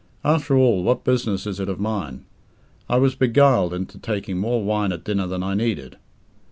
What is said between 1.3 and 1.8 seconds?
is it of